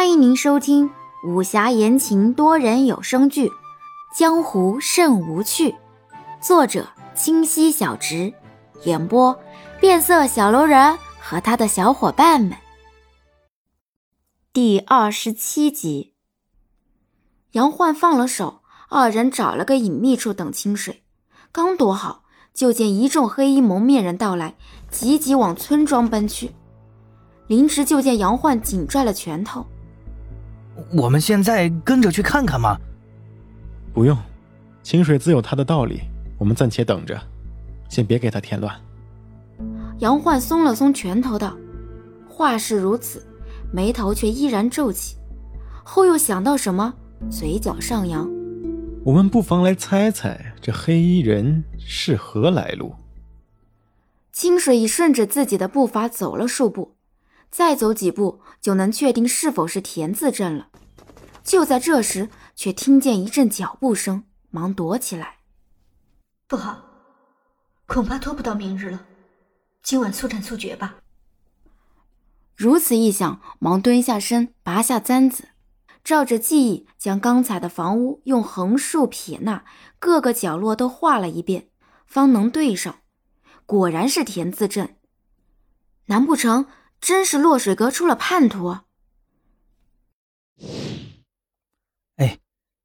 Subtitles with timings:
[0.00, 0.90] 欢迎您收听
[1.22, 3.48] 武侠言情多人有声剧
[4.16, 5.72] 《江湖甚无趣》，
[6.40, 8.32] 作者清溪小直，
[8.84, 9.38] 演播
[9.78, 12.56] 变色小楼人和他的小伙伴们。
[14.54, 16.14] 第二十七集，
[17.52, 21.02] 杨焕放了手，二人找了个隐秘处等清水。
[21.52, 22.22] 刚躲好，
[22.54, 24.54] 就见一众黑衣蒙面人到来，
[24.90, 26.52] 急急往村庄奔去。
[27.48, 29.66] 林池就见杨焕紧拽了拳头。
[30.92, 32.78] 我们现在跟着去看看吗？
[33.92, 34.16] 不用，
[34.82, 36.02] 清水自有他的道理，
[36.38, 37.20] 我们暂且等着，
[37.88, 38.74] 先别给他添乱。
[39.98, 41.56] 杨焕松了松拳头，道
[42.28, 43.22] ：“话是如此，
[43.72, 45.16] 眉头却依然皱起。
[45.84, 46.94] 后又想到什么，
[47.28, 48.30] 嘴角上扬。
[49.04, 52.94] 我们不妨来猜猜，这黑衣人是何来路？”
[54.32, 56.94] 清水已顺着自己的步伐走了数步。
[57.50, 60.68] 再走几步就能确定是否是田字阵了。
[61.42, 65.38] 就在这时，却听见一阵脚步声，忙躲起来。
[66.46, 66.84] 不好，
[67.86, 69.06] 恐怕拖不到明日了。
[69.82, 70.96] 今晚速战速决吧。
[72.54, 75.48] 如此一想，忙蹲下身，拔下簪子，
[76.04, 79.64] 照着记忆将刚才的房屋用横竖撇捺
[79.98, 81.68] 各个角落都画了一遍，
[82.06, 82.96] 方能对上。
[83.64, 84.96] 果然是田字阵。
[86.06, 86.66] 难不成？
[87.00, 88.78] 真是落水阁出了叛徒。
[92.16, 92.38] 哎，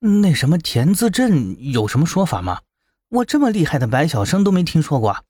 [0.00, 2.62] 那什么田字阵有什么说法吗？
[3.08, 5.24] 我这么厉害的白晓生都没听说过。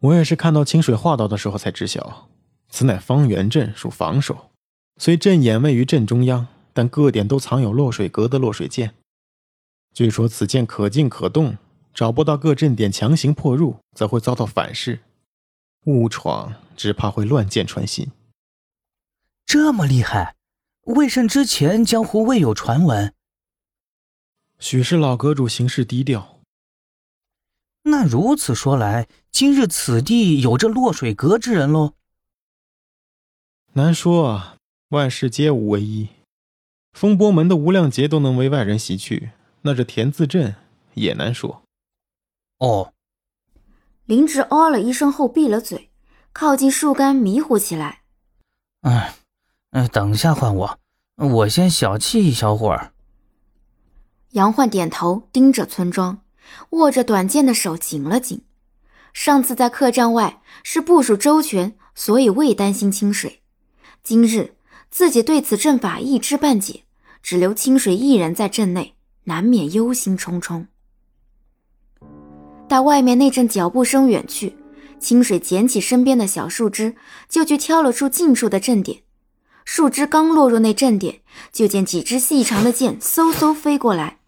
[0.00, 2.28] 我也是看到清水画到的时候才知晓，
[2.68, 4.50] 此乃方圆阵，属防守。
[4.96, 8.94] 虽阵眼位于阵中央，但各点都藏有落水阁的落水剑。
[9.92, 11.58] 据说此剑可进可动，
[11.92, 15.00] 找不到各阵点强行破入，则会遭到反噬。
[15.88, 18.12] 误闯只怕会乱箭穿心。
[19.46, 20.36] 这么厉害，
[20.82, 23.14] 魏甚之前江湖未有传闻。
[24.58, 26.40] 许是老阁主行事低调。
[27.84, 31.94] 那如此说来，今日此地有这落水阁之人喽？
[33.72, 34.56] 难说啊，
[34.88, 36.08] 万事皆无唯一。
[36.92, 39.30] 风波门的无量劫都能为外人袭去，
[39.62, 40.54] 那这田字阵
[40.92, 41.62] 也难说。
[42.58, 42.92] 哦。
[44.08, 45.90] 林芝哦了一声后闭了嘴，
[46.32, 48.00] 靠近树干迷糊起来。
[48.80, 49.16] 哎，
[49.72, 50.78] 哎，等下换我，
[51.16, 52.94] 我先小憩一小会儿。
[54.30, 56.22] 杨焕点头，盯着村庄，
[56.70, 58.40] 握着短剑的手紧了紧。
[59.12, 63.42] 上次在客栈外是部署周全，所以未担心清水。
[64.02, 64.56] 今日
[64.88, 66.84] 自己对此阵法一知半解，
[67.22, 68.94] 只留清水一人在阵内，
[69.24, 70.68] 难免忧心忡忡。
[72.68, 74.56] 待外面那阵脚步声远去，
[75.00, 76.94] 清水捡起身边的小树枝，
[77.28, 79.02] 就去挑了出近处的阵点。
[79.64, 81.20] 树枝刚落入那阵点，
[81.52, 84.18] 就见几支细长的箭嗖嗖飞过来。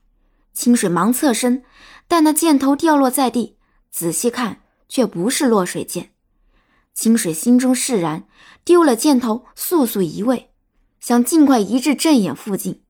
[0.53, 1.63] 清水忙侧身，
[2.09, 3.57] 但那箭头掉落在地，
[3.91, 6.11] 仔细看却不是落水箭。
[6.95, 8.25] 清水心中释然，
[8.65, 10.51] 丢了箭头，速速移位，
[10.99, 12.83] 想尽快移至阵眼附近。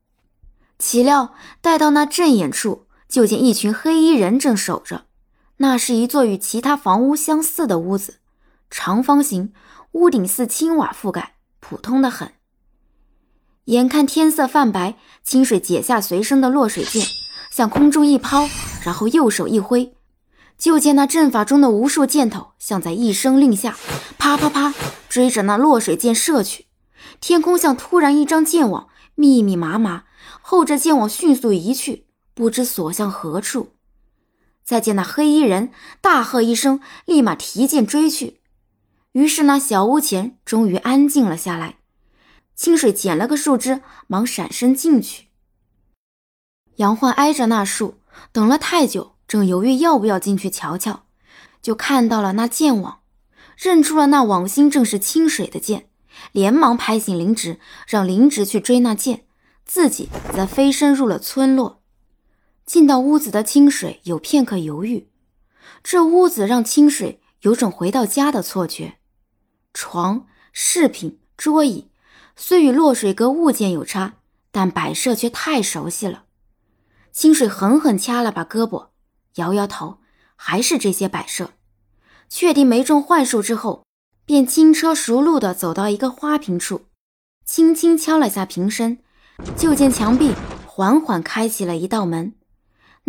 [0.79, 5.07] 岂料待到那阵眼处，就见一群黑衣人正守着。
[5.63, 8.21] 那是一座与其他房屋相似的屋子，
[8.71, 9.53] 长方形，
[9.93, 12.33] 屋顶似青瓦覆盖，普通的很。
[13.67, 17.07] 眼看天色泛白，清水解下随身的落水剑，
[17.51, 18.49] 向空中一抛，
[18.83, 19.95] 然后右手一挥，
[20.57, 23.77] 就见那阵法中的无数箭头，像在一声令下，
[24.17, 24.73] 啪啪啪，
[25.11, 26.69] 追着那落水箭射去。
[27.21, 30.05] 天空像突然一张箭网，密密麻麻，
[30.41, 33.75] 后者箭网迅速移去，不知所向何处。
[34.65, 38.41] 再见那黑衣人，大喝一声，立马提剑追去。
[39.13, 41.77] 于是那小屋前终于安静了下来。
[42.55, 45.29] 清水捡了个树枝，忙闪身进去。
[46.77, 47.97] 杨焕挨着那树
[48.33, 51.05] 等了太久，正犹豫要不要进去瞧瞧，
[51.61, 53.01] 就看到了那剑网，
[53.57, 55.89] 认出了那网心正是清水的剑，
[56.33, 59.25] 连忙拍醒林植，让林植去追那剑，
[59.65, 61.80] 自己则飞身入了村落。
[62.67, 65.09] 进到屋子的清水有片刻犹豫，
[65.83, 68.99] 这屋子让清水有种回到家的错觉。
[69.75, 71.91] 床、饰品、桌椅
[72.37, 74.15] 虽与落水阁物件有差，
[74.51, 76.25] 但摆设却太熟悉了。
[77.13, 78.89] 清水狠狠掐了把胳膊，
[79.35, 79.99] 摇摇头，
[80.37, 81.53] 还是这些摆设。
[82.29, 83.85] 确定没中幻术之后，
[84.25, 86.83] 便轻车熟路地走到一个花瓶处，
[87.45, 88.99] 轻轻敲了下瓶身，
[89.57, 90.33] 就见墙壁
[90.67, 92.35] 缓缓开启了一道门。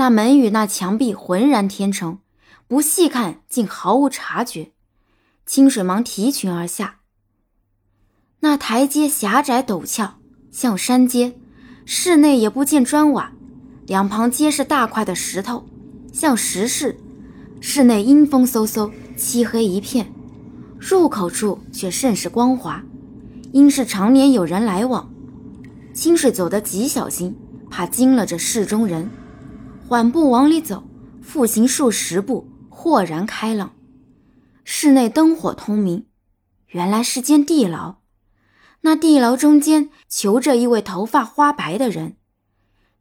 [0.02, 2.18] 那门与那墙壁浑然天成，
[2.68, 4.72] 不细看竟毫无察觉。
[5.46, 7.02] 清水忙提裙而下。
[8.40, 10.16] 那台阶狭窄陡峭，
[10.52, 11.38] 像山阶，
[11.86, 13.34] 室内也不见砖瓦，
[13.86, 15.66] 两旁皆是大块的石头，
[16.12, 16.98] 像石室。
[17.60, 20.12] 室内阴风嗖嗖，漆黑一片，
[20.80, 22.84] 入口处却甚是光滑，
[23.52, 25.14] 应是常年有人来往。
[25.94, 27.38] 清水走得极小心，
[27.70, 29.08] 怕惊了这室中人，
[29.92, 30.86] 缓步往里走，
[31.22, 33.74] 复行数十步，豁然开朗。
[34.64, 36.06] 室内灯火通明，
[36.68, 37.98] 原来是间地牢。
[38.84, 42.16] 那地牢中间囚着一位头发花白的人，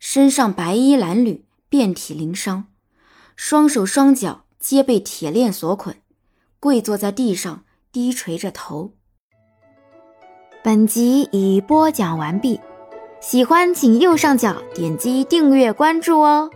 [0.01, 2.65] 身上白衣褴褛，遍体鳞伤，
[3.37, 5.95] 双手双脚皆被铁链所捆，
[6.59, 7.63] 跪坐在地上，
[7.93, 8.95] 低垂着头。
[10.65, 12.59] 本集已播讲完毕，
[13.21, 16.51] 喜欢请右上角点击订阅关注哦。